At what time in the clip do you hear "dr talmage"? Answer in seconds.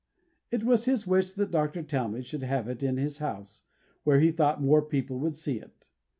1.51-2.25